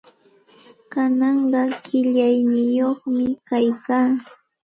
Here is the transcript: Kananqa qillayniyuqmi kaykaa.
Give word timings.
Kananqa 0.91 1.61
qillayniyuqmi 1.85 3.27
kaykaa. 3.47 4.09